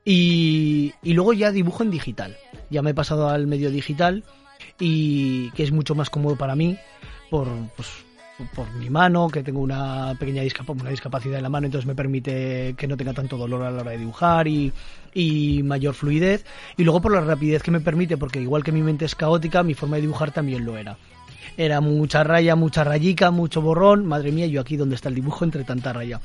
Y, 0.04 0.94
y 1.02 1.14
luego 1.14 1.32
ya 1.32 1.52
dibujo 1.52 1.84
en 1.84 1.90
digital. 1.90 2.36
Ya 2.70 2.82
me 2.82 2.90
he 2.90 2.94
pasado 2.94 3.30
al 3.30 3.48
medio 3.48 3.72
digital 3.72 4.26
y 4.78 5.52
que 5.52 5.64
es 5.64 5.72
mucho 5.72 5.96
más 5.96 6.10
cómodo 6.10 6.36
para 6.36 6.58
mí 6.58 6.78
por, 7.30 7.48
pues, 7.78 7.88
por 8.54 8.70
mi 8.74 8.90
mano, 8.90 9.30
que 9.30 9.44
tengo 9.44 9.62
una 9.62 10.16
pequeña 10.20 10.42
discapacidad 10.42 11.38
en 11.38 11.44
la 11.44 11.50
mano, 11.50 11.68
entonces 11.68 11.88
me 11.88 11.96
permite 11.96 12.76
que 12.78 12.88
no 12.88 12.98
tenga 12.98 13.14
tanto 13.14 13.38
dolor 13.38 13.64
a 13.64 13.72
la 13.72 13.82
hora 13.82 13.92
de 13.92 13.98
dibujar 13.98 14.48
y 14.48 14.74
mayor 15.64 15.94
fluidez. 15.94 16.46
Y 16.78 16.84
luego 16.84 17.02
por 17.02 17.14
la 17.14 17.22
rapidez 17.22 17.64
que 17.64 17.72
me 17.72 17.80
permite, 17.80 18.18
porque 18.18 18.42
igual 18.42 18.64
que 18.64 18.72
mi 18.72 18.82
mente 18.82 19.06
es 19.06 19.16
caótica, 19.16 19.64
mi 19.64 19.74
forma 19.74 19.96
de 19.96 20.02
dibujar 20.02 20.32
también 20.32 20.66
lo 20.66 20.78
era. 20.78 20.98
Era 21.58 21.80
mucha 21.80 22.24
raya, 22.26 22.56
mucha 22.58 22.84
rayica, 22.84 23.32
mucho 23.32 23.62
borrón. 23.62 24.06
Madre 24.06 24.34
mía, 24.34 24.48
yo 24.48 24.60
aquí 24.60 24.76
donde 24.76 24.96
está 24.96 25.08
el 25.08 25.16
dibujo 25.16 25.46
entre 25.46 25.64
tanta 25.64 25.94
raya. 25.94 26.20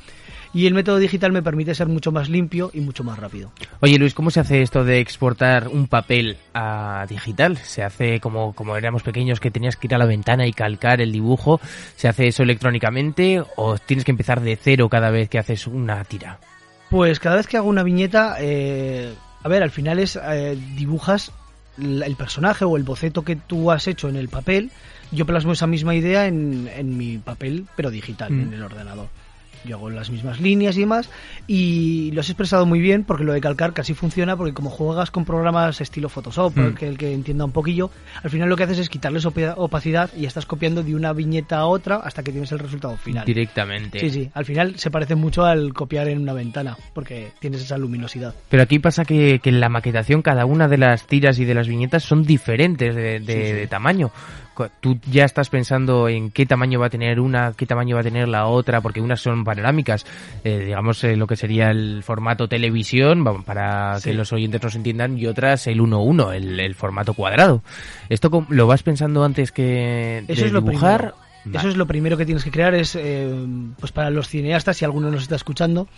Y 0.52 0.66
el 0.66 0.75
método 0.75 0.99
digital 0.99 1.30
me 1.30 1.42
permite 1.42 1.75
ser 1.76 1.87
mucho 1.87 2.11
más 2.11 2.28
limpio 2.28 2.71
y 2.75 2.80
mucho 2.80 3.04
más 3.04 3.19
rápido. 3.19 3.52
Oye 3.80 3.99
Luis, 3.99 4.14
¿cómo 4.14 4.30
se 4.30 4.40
hace 4.40 4.62
esto 4.62 4.83
de 4.85 4.99
exportar 4.99 5.69
un 5.69 5.87
papel 5.87 6.38
a 6.54 7.07
digital? 7.09 7.57
¿Se 7.59 7.85
hace 7.85 8.19
como, 8.19 8.52
como 8.52 8.76
éramos 8.76 9.04
pequeños 9.04 9.38
que 9.38 9.52
tenías 9.52 9.76
que 9.76 9.87
ir 9.87 9.95
a 9.95 9.99
la 9.99 10.07
ventana 10.07 10.47
y 10.49 10.52
calcar 10.52 11.00
el 11.00 11.12
dibujo? 11.12 11.61
¿Se 11.95 12.09
hace 12.09 12.26
eso 12.26 12.42
electrónicamente 12.42 13.42
o 13.57 13.78
tienes 13.78 14.04
que 14.04 14.11
empezar 14.11 14.40
de 14.40 14.57
cero 14.57 14.88
cada 14.88 15.11
vez 15.11 15.28
que 15.28 15.38
haces 15.38 15.69
una 15.69 16.02
tira? 16.04 16.40
Pues 16.90 17.21
cada 17.21 17.37
vez 17.37 17.47
que 17.47 17.57
hago 17.57 17.69
una 17.69 17.85
viñeta, 17.85 18.35
eh, 18.40 19.14
a 19.45 19.49
ver, 19.49 19.62
al 19.62 19.71
final 19.71 20.00
es 20.00 20.19
eh, 20.21 20.59
dibujas 20.75 21.30
el 21.78 22.16
personaje 22.16 22.64
o 22.64 22.76
el 22.76 22.83
boceto 22.83 23.23
que 23.23 23.37
tú 23.37 23.71
has 23.71 23.87
hecho 23.87 24.09
en 24.09 24.16
el 24.16 24.28
papel, 24.28 24.73
yo 25.12 25.25
plasmo 25.26 25.52
esa 25.52 25.69
misma 25.69 25.95
idea 25.95 26.26
en, 26.26 26.69
en 26.76 26.97
mi 26.99 27.19
papel, 27.19 27.66
pero 27.76 27.90
digital, 27.90 28.33
Mm. 28.33 28.40
en 28.42 28.52
el 28.54 28.62
ordenador. 28.64 29.09
Yo 29.64 29.76
hago 29.76 29.90
las 29.90 30.11
mismas 30.11 30.40
líneas 30.40 30.76
y 30.76 30.81
demás, 30.81 31.11
y 31.47 32.11
lo 32.12 32.21
has 32.21 32.31
expresado 32.31 32.64
muy 32.67 32.81
bien 32.81 33.05
porque 33.05 33.25
lo 33.25 33.33
de 33.33 33.40
calcar 33.40 33.73
casi 33.75 33.95
funciona, 33.95 34.37
porque 34.37 34.55
como 34.55 34.71
juegas 34.71 35.11
con 35.11 35.25
programas 35.25 35.81
estilo 35.81 36.09
Photoshop, 36.09 36.57
Mm. 36.57 36.75
que 36.75 36.88
el 36.88 36.97
que 36.99 37.12
entienda 37.12 37.45
un 37.45 37.52
poquillo, 37.52 37.90
al 38.23 38.31
final 38.31 38.49
lo 38.49 38.57
que 38.57 38.62
haces 38.64 38.79
es 38.79 38.88
quitarles 38.88 39.26
opa- 39.26 39.55
opacidad 39.57 40.11
y 40.17 40.25
estás 40.26 40.47
copiando 40.47 40.83
de 40.83 40.95
una 40.95 41.12
viñeta 41.12 41.59
a 41.59 41.67
otra 41.67 41.97
hasta 41.97 42.23
que 42.23 42.33
tienes 42.33 42.50
el 42.52 42.59
resultado 42.59 42.97
final. 42.97 43.25
Directamente. 43.26 43.99
Sí, 43.99 44.11
sí, 44.11 44.31
al 44.35 44.45
final 44.45 44.79
se 44.79 44.90
parece 44.90 45.14
mucho 45.14 45.45
al 45.45 45.75
copiar 45.75 46.09
en 46.09 46.21
una 46.21 46.33
ventana, 46.33 46.76
porque 46.95 47.33
tienes 47.40 47.62
esa 47.62 47.76
luminosidad. 47.79 48.35
Pero 48.49 48.62
aquí 48.62 48.79
pasa 48.79 49.05
que, 49.05 49.40
que 49.43 49.50
en 49.50 49.61
la 49.61 49.69
maquetación 49.69 50.23
cada 50.23 50.45
una 50.47 50.69
de 50.69 50.79
las 50.79 51.07
tiras 51.07 51.38
y 51.38 51.45
de 51.45 51.55
las 51.55 51.69
viñetas 51.69 52.02
son 52.02 52.23
diferentes 52.23 52.95
de, 52.95 53.21
de- 53.21 53.55
de 53.55 53.67
tamaño. 53.67 54.11
Tú 54.81 54.99
ya 55.11 55.25
estás 55.25 55.49
pensando 55.49 56.09
en 56.09 56.31
qué 56.31 56.47
tamaño 56.47 56.81
va 56.81 56.87
a 56.87 56.90
tener 56.90 57.21
una, 57.21 57.52
qué 57.57 57.67
tamaño 57.67 57.95
va 57.97 58.00
a 58.00 58.05
tener 58.05 58.29
la 58.29 58.47
otra, 58.47 58.81
porque 58.81 59.00
unas 59.00 59.21
son 59.21 59.45
panorámicas, 59.45 60.05
eh, 60.45 60.59
digamos 60.67 61.02
eh, 61.05 61.17
lo 61.17 61.26
que 61.26 61.37
sería 61.37 61.71
el 61.71 62.02
formato 62.02 62.49
televisión, 62.49 63.25
para 63.45 63.99
Sí. 64.00 64.11
que 64.11 64.14
los 64.14 64.33
oyentes 64.33 64.62
nos 64.62 64.75
entiendan, 64.75 65.19
y 65.19 65.26
otras 65.26 65.67
el 65.67 65.81
1-1, 65.81 66.33
el, 66.35 66.61
el 66.61 66.75
formato 66.75 67.14
cuadrado. 67.14 67.62
¿Esto 68.09 68.47
lo 68.49 68.67
vas 68.67 68.83
pensando 68.83 69.25
antes 69.25 69.52
que 69.52 70.25
de 70.26 70.33
Eso 70.33 70.47
es 70.47 70.52
lo. 70.52 70.62
Eso 71.52 71.68
es 71.68 71.76
lo 71.76 71.87
primero 71.87 72.16
que 72.16 72.26
tienes 72.26 72.44
que 72.44 72.50
crear, 72.50 72.75
es 72.75 72.94
eh, 72.97 73.32
pues 73.78 73.92
para 73.92 74.11
los 74.11 74.28
cineastas, 74.28 74.76
si 74.76 74.85
alguno 74.85 75.11
nos 75.11 75.23
está 75.23 75.37
escuchando, 75.37 75.88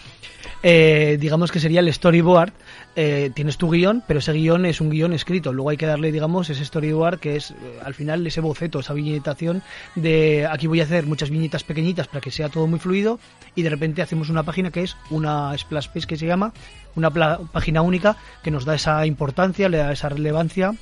eh, 0.63 1.17
digamos 1.21 1.51
que 1.51 1.59
sería 1.59 1.81
el 1.81 1.93
storyboard. 1.93 2.53
Eh, 2.95 3.31
tienes 3.35 3.57
tu 3.57 3.71
guion, 3.71 4.03
pero 4.07 4.21
ese 4.21 4.33
guion 4.33 4.67
es 4.67 4.81
un 4.81 4.91
guion 4.91 5.13
escrito. 5.13 5.53
Luego 5.53 5.71
hay 5.71 5.77
que 5.77 5.87
darle, 5.87 6.13
digamos, 6.13 6.51
ese 6.51 6.65
storyboard 6.65 7.19
que 7.19 7.37
es 7.37 7.51
eh, 7.51 7.55
al 7.85 7.95
final 7.95 8.27
ese 8.27 8.41
boceto, 8.41 8.81
esa 8.81 8.93
viñetación 8.93 9.63
de 9.95 10.47
aquí 10.51 10.67
voy 10.67 10.81
a 10.81 10.85
hacer 10.85 11.07
muchas 11.07 11.31
viñetas 11.31 11.65
pequeñitas 11.65 12.07
para 12.07 12.21
que 12.21 12.31
sea 12.31 12.49
todo 12.49 12.67
muy 12.67 12.79
fluido 12.79 13.19
y 13.55 13.63
de 13.63 13.71
repente 13.71 14.03
hacemos 14.03 14.29
una 14.29 14.43
página 14.43 14.71
que 14.71 14.83
es 14.83 14.97
una 15.11 15.57
splash 15.57 15.89
page 15.89 16.07
que 16.07 16.17
se 16.17 16.27
llama, 16.27 16.53
una 16.95 17.11
página 17.11 17.83
única 17.83 18.17
que 18.43 18.51
nos 18.51 18.65
da 18.65 18.75
esa 18.75 19.07
importancia, 19.07 19.69
le 19.69 19.79
da 19.79 19.93
esa 19.93 20.09
relevancia 20.11 20.75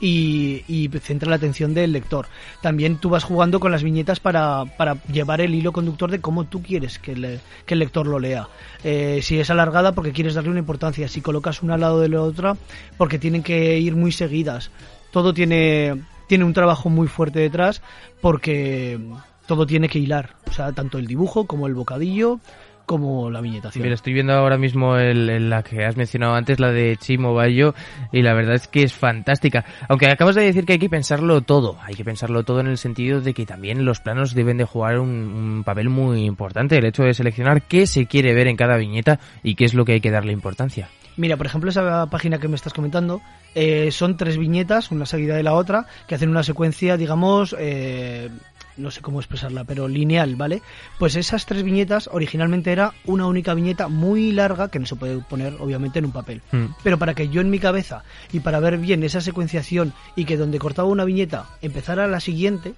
y, 0.00 0.64
y 0.68 0.88
centra 1.00 1.30
la 1.30 1.36
atención 1.36 1.74
del 1.74 1.92
lector. 1.92 2.26
También 2.60 2.98
tú 2.98 3.08
vas 3.08 3.24
jugando 3.24 3.60
con 3.60 3.72
las 3.72 3.82
viñetas 3.82 4.20
para, 4.20 4.64
para 4.76 5.02
llevar 5.04 5.40
el 5.40 5.54
hilo 5.54 5.72
conductor 5.72 6.10
de 6.10 6.20
cómo 6.20 6.44
tú 6.44 6.62
quieres 6.62 6.98
que, 6.98 7.38
que 7.64 7.74
el 7.74 7.80
lector 7.80 8.06
lo 8.06 8.18
lea. 8.18 8.48
Eh, 8.84 9.20
si 9.22 9.38
es 9.38 9.50
alargada, 9.50 9.92
porque 9.92 10.12
quieres 10.12 10.34
darle 10.34 10.50
una 10.50 10.60
importancia. 10.60 11.08
Si 11.08 11.20
colocas 11.20 11.62
una 11.62 11.74
al 11.74 11.80
lado 11.80 12.00
de 12.00 12.08
la 12.08 12.22
otra, 12.22 12.56
porque 12.96 13.18
tienen 13.18 13.42
que 13.42 13.78
ir 13.78 13.96
muy 13.96 14.12
seguidas. 14.12 14.70
Todo 15.10 15.32
tiene, 15.32 16.02
tiene 16.26 16.44
un 16.44 16.52
trabajo 16.52 16.90
muy 16.90 17.08
fuerte 17.08 17.40
detrás, 17.40 17.82
porque 18.20 19.00
todo 19.46 19.66
tiene 19.66 19.88
que 19.88 19.98
hilar. 19.98 20.36
O 20.48 20.52
sea, 20.52 20.72
tanto 20.72 20.98
el 20.98 21.06
dibujo 21.06 21.46
como 21.46 21.66
el 21.66 21.74
bocadillo, 21.74 22.40
como 22.86 23.30
la 23.30 23.40
viñetación. 23.40 23.82
Mira, 23.82 23.94
estoy 23.94 24.12
viendo 24.14 24.32
ahora 24.32 24.56
mismo 24.56 24.96
el, 24.96 25.28
el- 25.28 25.50
la 25.50 25.62
que 25.62 25.84
has 25.84 25.96
mencionado 25.96 26.34
antes, 26.34 26.58
la 26.60 26.70
de 26.72 26.96
Chimo 26.96 27.34
Bayo, 27.34 27.74
y 28.12 28.22
la 28.22 28.32
verdad 28.32 28.54
es 28.54 28.68
que 28.68 28.82
es 28.84 28.94
fantástica. 28.94 29.64
Aunque 29.88 30.06
acabas 30.08 30.36
de 30.36 30.42
decir 30.44 30.64
que 30.64 30.74
hay 30.74 30.78
que 30.78 30.88
pensarlo 30.88 31.40
todo, 31.42 31.76
hay 31.82 31.94
que 31.94 32.04
pensarlo 32.04 32.44
todo 32.44 32.60
en 32.60 32.68
el 32.68 32.78
sentido 32.78 33.20
de 33.20 33.34
que 33.34 33.44
también 33.44 33.84
los 33.84 34.00
planos 34.00 34.34
deben 34.34 34.56
de 34.56 34.64
jugar 34.64 34.98
un, 35.00 35.10
un 35.10 35.62
papel 35.64 35.88
muy 35.90 36.24
importante. 36.24 36.78
El 36.78 36.86
hecho 36.86 37.02
de 37.02 37.12
seleccionar 37.12 37.62
qué 37.62 37.86
se 37.86 38.06
quiere 38.06 38.32
ver 38.32 38.46
en 38.46 38.56
cada 38.56 38.76
viñeta 38.76 39.18
y 39.42 39.54
qué 39.56 39.64
es 39.66 39.74
lo 39.74 39.84
que 39.84 39.92
hay 39.92 40.00
que 40.00 40.10
darle 40.10 40.32
importancia. 40.32 40.88
Mira, 41.18 41.36
por 41.38 41.46
ejemplo, 41.46 41.70
esa 41.70 42.06
página 42.10 42.38
que 42.38 42.46
me 42.46 42.56
estás 42.56 42.74
comentando, 42.74 43.22
eh, 43.54 43.90
son 43.90 44.18
tres 44.18 44.36
viñetas, 44.36 44.90
una 44.90 45.06
seguida 45.06 45.34
de 45.34 45.42
la 45.42 45.54
otra, 45.54 45.86
que 46.06 46.14
hacen 46.14 46.28
una 46.28 46.42
secuencia, 46.42 46.98
digamos, 46.98 47.56
eh, 47.58 48.28
no 48.76 48.90
sé 48.90 49.00
cómo 49.00 49.20
expresarla, 49.20 49.64
pero 49.64 49.88
lineal, 49.88 50.36
¿vale? 50.36 50.62
Pues 50.98 51.16
esas 51.16 51.46
tres 51.46 51.62
viñetas 51.62 52.08
originalmente 52.12 52.72
era 52.72 52.92
una 53.04 53.26
única 53.26 53.54
viñeta 53.54 53.88
muy 53.88 54.32
larga 54.32 54.68
que 54.68 54.78
no 54.78 54.86
se 54.86 54.96
puede 54.96 55.18
poner, 55.18 55.54
obviamente, 55.60 55.98
en 55.98 56.06
un 56.06 56.12
papel. 56.12 56.42
Mm. 56.52 56.66
Pero 56.82 56.98
para 56.98 57.14
que 57.14 57.28
yo 57.28 57.40
en 57.40 57.50
mi 57.50 57.58
cabeza 57.58 58.04
y 58.32 58.40
para 58.40 58.60
ver 58.60 58.78
bien 58.78 59.02
esa 59.02 59.20
secuenciación 59.20 59.92
y 60.14 60.24
que 60.24 60.36
donde 60.36 60.58
cortaba 60.58 60.88
una 60.88 61.04
viñeta 61.04 61.46
empezara 61.62 62.06
la 62.06 62.20
siguiente, 62.20 62.74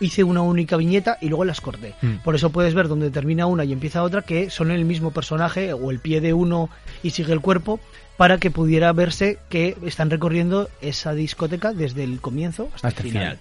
hice 0.00 0.24
una 0.24 0.42
única 0.42 0.76
viñeta 0.76 1.18
y 1.20 1.28
luego 1.28 1.44
las 1.44 1.60
corté. 1.60 1.94
Mm. 2.02 2.16
Por 2.24 2.34
eso 2.34 2.50
puedes 2.50 2.74
ver 2.74 2.88
donde 2.88 3.10
termina 3.10 3.46
una 3.46 3.64
y 3.64 3.72
empieza 3.72 4.02
otra 4.02 4.22
que 4.22 4.50
son 4.50 4.70
el 4.70 4.84
mismo 4.84 5.12
personaje 5.12 5.72
o 5.72 5.90
el 5.90 5.98
pie 5.98 6.20
de 6.20 6.32
uno 6.32 6.70
y 7.02 7.10
sigue 7.10 7.32
el 7.32 7.40
cuerpo 7.40 7.80
para 8.16 8.38
que 8.38 8.50
pudiera 8.50 8.92
verse 8.92 9.38
que 9.48 9.76
están 9.84 10.10
recorriendo 10.10 10.68
esa 10.80 11.14
discoteca 11.14 11.72
desde 11.72 12.04
el 12.04 12.20
comienzo 12.20 12.70
hasta, 12.74 12.88
Hasta 12.88 13.02
el 13.02 13.08
final. 13.08 13.38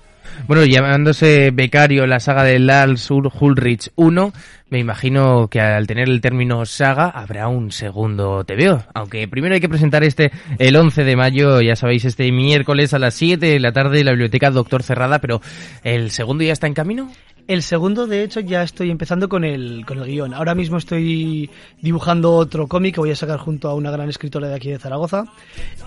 Bueno, 0.48 0.66
llamándose 0.66 1.52
becario 1.52 2.06
la 2.08 2.20
saga 2.20 2.44
de 2.44 2.60
Lars 2.60 3.10
Ulrich 3.12 3.92
1, 3.96 4.34
me 4.70 4.80
imagino 4.80 5.50
que 5.50 5.62
al 5.62 5.86
tener 5.86 6.10
el 6.10 6.20
término 6.20 6.66
saga 6.66 7.08
habrá 7.08 7.48
un 7.48 7.72
segundo 7.72 8.44
TVO. 8.44 8.84
Aunque 8.94 9.28
primero 9.28 9.54
hay 9.54 9.62
que 9.62 9.70
presentar 9.70 10.04
este 10.04 10.32
el 10.58 10.76
11 10.76 11.04
de 11.04 11.16
mayo, 11.16 11.62
ya 11.62 11.76
sabéis, 11.76 12.06
este 12.06 12.32
miércoles 12.32 12.94
a 12.94 13.00
las 13.00 13.14
7 13.14 13.46
de 13.46 13.60
la 13.60 13.72
tarde 13.72 14.00
en 14.00 14.06
la 14.06 14.12
biblioteca 14.14 14.50
Doctor 14.50 14.82
Cerrada, 14.82 15.20
pero 15.20 15.42
¿el 15.84 16.10
segundo 16.10 16.44
ya 16.44 16.54
está 16.54 16.68
en 16.68 16.74
camino? 16.74 17.12
El 17.46 17.62
segundo, 17.62 18.08
de 18.08 18.24
hecho, 18.24 18.40
ya 18.40 18.64
estoy 18.64 18.90
empezando 18.90 19.28
con 19.28 19.44
el, 19.44 19.84
con 19.86 20.00
el 20.00 20.06
guion. 20.06 20.34
Ahora 20.34 20.56
mismo 20.56 20.78
estoy 20.78 21.50
dibujando 21.82 22.34
otro 22.36 22.68
cómic 22.68 22.96
que 22.96 23.02
voy 23.02 23.12
a 23.12 23.18
sacar 23.18 23.38
junto 23.38 23.68
a 23.68 23.76
una 23.76 23.92
gran 23.92 24.08
escritora 24.08 24.48
de 24.48 24.56
aquí 24.56 24.70
de 24.70 24.80
Zaragoza, 24.80 25.26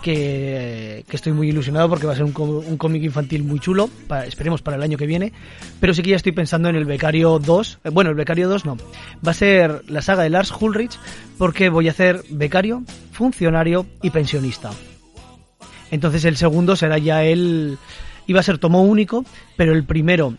que, 0.03 1.03
que 1.09 1.17
estoy 1.17 1.33
muy 1.33 1.49
ilusionado 1.49 1.89
porque 1.89 2.07
va 2.07 2.13
a 2.13 2.17
ser 2.17 2.25
un, 2.25 2.33
có- 2.33 2.45
un 2.45 2.77
cómic 2.77 3.03
infantil 3.05 3.43
muy 3.43 3.59
chulo, 3.59 3.89
esperemos 4.27 4.61
para 4.61 4.77
el 4.77 4.83
año 4.83 4.99
que 4.99 5.07
viene. 5.07 5.33
Pero 5.81 5.95
sí 5.95 6.03
que 6.03 6.11
ya 6.11 6.17
estoy 6.17 6.33
pensando 6.33 6.69
en 6.69 6.77
el 6.77 6.85
Becario 6.85 7.39
2. 7.39 7.79
eh, 7.85 7.89
Bueno, 7.91 8.11
el 8.11 8.17
Becario 8.17 8.51
2 8.51 8.67
no. 8.67 8.77
Va 9.27 9.31
a 9.31 9.35
ser 9.35 9.83
la 9.91 10.03
saga 10.03 10.25
de 10.25 10.31
Lars 10.31 10.53
Ulrich 10.61 10.99
porque 11.39 11.71
voy 11.71 11.89
a 11.89 11.93
hacer 11.93 12.23
becario, 12.29 12.83
funcionario 13.13 13.87
y 14.03 14.11
pensionista. 14.11 14.73
Entonces 15.91 16.27
el 16.27 16.37
segundo 16.37 16.77
será 16.77 16.99
ya 16.99 17.25
el... 17.25 17.79
Iba 18.27 18.41
a 18.41 18.43
ser 18.43 18.59
tomo 18.59 18.83
único, 18.83 19.25
pero 19.57 19.73
el 19.73 19.85
primero 19.85 20.35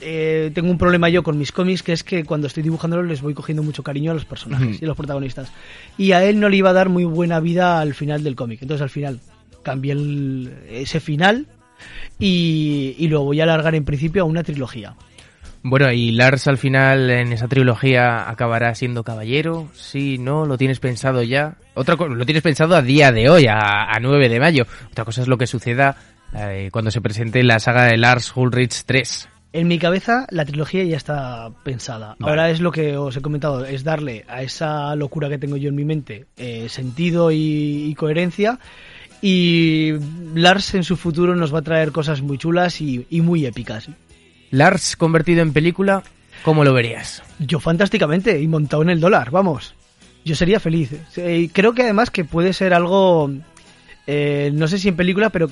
eh, 0.00 0.50
tengo 0.54 0.70
un 0.70 0.78
problema 0.78 1.08
yo 1.08 1.22
con 1.22 1.38
mis 1.38 1.52
cómics, 1.52 1.82
que 1.82 1.92
es 1.92 2.04
que 2.04 2.24
cuando 2.24 2.46
estoy 2.46 2.62
dibujándolos 2.62 3.06
les 3.06 3.22
voy 3.22 3.34
cogiendo 3.34 3.62
mucho 3.62 3.82
cariño 3.82 4.10
a 4.10 4.14
los 4.14 4.24
personajes 4.24 4.80
y 4.80 4.84
a 4.84 4.88
los 4.88 4.96
protagonistas. 4.96 5.52
Y 5.98 6.12
a 6.12 6.24
él 6.24 6.38
no 6.40 6.48
le 6.48 6.56
iba 6.58 6.70
a 6.70 6.74
dar 6.74 6.88
muy 6.88 7.04
buena 7.04 7.40
vida 7.40 7.80
al 7.80 7.94
final 7.94 8.22
del 8.22 8.36
cómic. 8.36 8.60
Entonces 8.62 8.82
al 8.82 8.90
final 8.90 9.20
cambié 9.62 9.92
el- 9.92 10.52
ese 10.70 11.00
final 11.00 11.46
y, 12.18 12.94
y 12.98 13.08
lo 13.08 13.22
voy 13.24 13.40
a 13.40 13.44
alargar 13.44 13.74
en 13.74 13.84
principio 13.84 14.22
a 14.22 14.26
una 14.26 14.42
trilogía. 14.42 14.94
Bueno, 15.62 15.90
y 15.90 16.12
Lars 16.12 16.46
al 16.46 16.58
final 16.58 17.10
en 17.10 17.32
esa 17.32 17.48
trilogía 17.48 18.30
acabará 18.30 18.72
siendo 18.76 19.02
caballero, 19.02 19.68
sí, 19.74 20.16
no, 20.16 20.46
lo 20.46 20.56
tienes 20.56 20.78
pensado 20.78 21.22
ya. 21.24 21.56
Otra 21.74 21.96
lo 21.96 22.24
tienes 22.24 22.42
pensado 22.42 22.76
a 22.76 22.82
día 22.82 23.10
de 23.10 23.28
hoy, 23.28 23.46
a, 23.48 23.84
a 23.90 23.98
9 24.00 24.28
de 24.28 24.38
mayo. 24.38 24.64
Otra 24.92 25.04
cosa 25.04 25.22
es 25.22 25.28
lo 25.28 25.36
que 25.38 25.48
suceda 25.48 25.96
eh, 26.36 26.68
cuando 26.70 26.92
se 26.92 27.00
presente 27.00 27.42
la 27.42 27.58
saga 27.58 27.84
de 27.86 27.96
Lars 27.96 28.32
Ulrich 28.36 28.84
3. 28.86 29.28
En 29.56 29.68
mi 29.68 29.78
cabeza 29.78 30.26
la 30.28 30.44
trilogía 30.44 30.84
ya 30.84 30.98
está 30.98 31.50
pensada. 31.64 32.14
Vale. 32.18 32.30
Ahora 32.30 32.50
es 32.50 32.60
lo 32.60 32.70
que 32.70 32.94
os 32.98 33.16
he 33.16 33.22
comentado, 33.22 33.64
es 33.64 33.84
darle 33.84 34.26
a 34.28 34.42
esa 34.42 34.94
locura 34.96 35.30
que 35.30 35.38
tengo 35.38 35.56
yo 35.56 35.70
en 35.70 35.74
mi 35.74 35.86
mente 35.86 36.26
eh, 36.36 36.68
sentido 36.68 37.30
y, 37.32 37.86
y 37.88 37.94
coherencia. 37.94 38.58
Y 39.22 39.94
Lars 40.34 40.74
en 40.74 40.84
su 40.84 40.98
futuro 40.98 41.34
nos 41.34 41.54
va 41.54 41.60
a 41.60 41.62
traer 41.62 41.90
cosas 41.90 42.20
muy 42.20 42.36
chulas 42.36 42.82
y, 42.82 43.06
y 43.08 43.22
muy 43.22 43.46
épicas. 43.46 43.88
Lars 44.50 44.94
convertido 44.94 45.40
en 45.40 45.54
película, 45.54 46.02
¿cómo 46.44 46.62
lo 46.62 46.74
verías? 46.74 47.22
Yo 47.38 47.58
fantásticamente 47.58 48.38
y 48.38 48.46
montado 48.48 48.82
en 48.82 48.90
el 48.90 49.00
dólar, 49.00 49.30
vamos. 49.30 49.74
Yo 50.22 50.34
sería 50.36 50.60
feliz. 50.60 50.92
Eh, 51.16 51.48
Creo 51.50 51.72
que 51.72 51.84
además 51.84 52.10
que 52.10 52.26
puede 52.26 52.52
ser 52.52 52.74
algo, 52.74 53.30
eh, 54.06 54.50
no 54.52 54.68
sé 54.68 54.76
si 54.78 54.88
en 54.88 54.96
película, 54.96 55.30
pero 55.30 55.48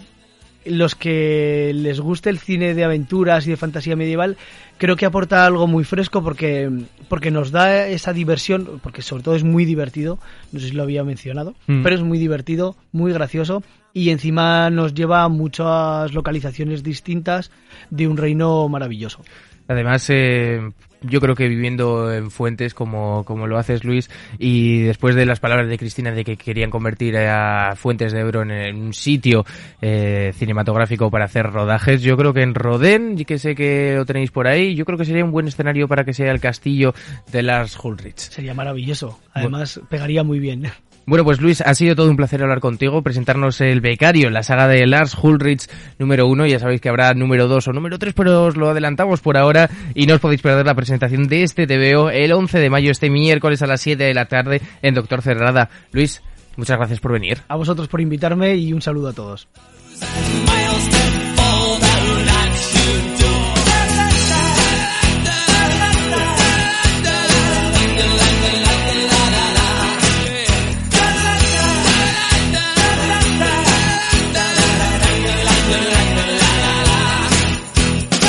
los 0.65 0.95
que 0.95 1.73
les 1.75 2.01
guste 2.01 2.31
el 2.31 2.39
cine 2.39 2.75
de 2.75 2.85
aventuras 2.85 3.47
y 3.47 3.51
de 3.51 3.57
fantasía 3.57 3.97
medieval, 3.97 4.37
creo 4.79 4.97
que 4.97 5.07
aporta 5.07 5.45
algo 5.47 5.67
muy 5.67 5.85
fresco 5.85 6.23
porque, 6.23 6.71
porque 7.09 7.31
nos 7.31 7.51
da 7.51 7.87
esa 7.87 8.13
diversión, 8.13 8.81
porque 8.83 9.03
sobre 9.03 9.23
todo 9.23 9.35
es 9.35 9.45
muy 9.45 9.65
divertido, 9.65 10.19
no 10.53 10.61
sé 10.61 10.69
si 10.69 10.73
lo 10.75 10.83
había 10.83 11.05
mencionado, 11.05 11.55
Mm. 11.67 11.83
pero 11.83 11.97
es 11.97 12.03
muy 12.03 12.19
divertido, 12.19 12.77
muy 12.93 13.13
gracioso 13.13 13.63
y 13.93 14.11
encima 14.11 14.71
nos 14.71 14.95
lleva 14.95 15.23
a 15.23 15.29
muchas 15.29 16.13
localizaciones 16.13 16.83
distintas 16.83 17.51
de 17.91 18.09
un 18.09 18.17
reino 18.17 18.69
maravilloso. 18.69 19.23
Además, 19.69 20.07
eh, 20.11 20.61
yo 21.09 21.21
creo 21.21 21.35
que 21.35 21.49
viviendo 21.49 22.13
en 22.13 22.31
Fuentes 22.31 22.75
como, 22.75 23.25
como 23.25 23.47
lo 23.47 23.59
haces 23.59 23.85
Luis 23.85 24.11
y 24.39 24.83
después 24.83 25.15
de 25.15 25.27
las 25.27 25.41
palabras 25.41 25.69
de 25.69 25.79
Cristina 25.79 26.13
de 26.13 26.25
que 26.25 26.37
querían 26.37 26.71
convertir 26.71 27.17
a 27.17 27.75
Fuentes 27.77 28.13
de 28.13 28.21
Ebro 28.21 28.43
en, 28.43 28.77
un 28.77 28.95
sitio 28.95 29.45
eh, 29.81 30.33
cinematográfico 30.35 31.11
para 31.11 31.27
hacer 31.27 31.47
rodajes, 31.47 32.03
yo 32.03 32.17
creo 32.17 32.33
que 32.33 32.43
en 32.43 32.55
Rodén, 32.55 33.17
que 33.17 33.39
sé 33.39 33.55
que 33.55 33.95
lo 33.97 34.05
tenéis 34.05 34.31
por 34.31 34.47
ahí, 34.47 34.75
yo 34.75 34.85
creo 34.85 34.99
que 34.99 35.05
sería 35.05 35.25
un 35.25 35.31
buen 35.31 35.49
escenario 35.49 35.89
para 35.89 36.05
que 36.05 36.13
sea 36.13 36.31
el 36.31 36.41
castillo 36.41 36.95
de 37.31 37.43
Lars 37.43 37.79
Ulrich. 37.83 38.19
Sería 38.19 38.55
maravilloso, 38.55 39.19
además 39.33 39.81
pegaría 39.89 40.23
muy 40.23 40.39
bien. 40.39 40.71
Bueno, 41.07 41.25
pues 41.25 41.41
Luis, 41.41 41.61
ha 41.61 41.75
sido 41.75 41.95
todo 41.95 42.09
un 42.09 42.17
placer 42.17 42.43
hablar 42.43 42.61
contigo, 42.61 43.03
presentarnos 43.03 43.61
el 43.61 43.83
becario, 43.83 44.31
la 44.31 44.43
saga 44.43 44.67
de 44.69 44.87
Lars 44.87 45.15
Ulrich 45.23 45.69
número 45.99 46.27
uno. 46.27 46.47
Ya 46.47 46.59
sabéis 46.59 46.81
que 46.81 46.89
habrá 46.89 47.13
número 47.13 47.47
dos 47.47 47.69
o 47.69 47.73
número 47.73 47.99
tres, 47.99 48.15
pero 48.15 48.45
os 48.45 48.57
lo 48.57 48.71
adelantamos 48.71 49.21
por 49.21 49.37
ahora 49.37 49.69
y 49.95 50.07
no 50.07 50.15
os 50.15 50.21
podéis 50.21 50.41
perder 50.41 50.65
la 50.65 50.75
presentación 50.75 51.29
de 51.29 51.43
este 51.43 51.67
TVO 51.67 52.09
el 52.11 52.33
11 52.33 52.59
de 52.59 52.71
mayo, 52.71 52.91
este 52.91 53.11
miércoles 53.11 53.61
a 53.61 53.67
las 53.67 53.83
7 53.83 54.03
de 54.03 54.15
la 54.15 54.27
tarde 54.27 54.63
en 54.81 54.95
Doctor 54.95 55.21
Cerrada. 55.21 55.69
Luis, 55.93 56.23
muchas 56.57 56.79
gracias 56.79 57.01
por 57.01 57.13
venir. 57.13 57.43
A 57.49 57.57
vosotros 57.57 57.89
por 57.89 58.01
invitarme 58.01 58.57
y 58.57 58.73
un 58.73 58.81
saludo 58.81 59.09
a 59.09 59.13
todos. 59.13 59.47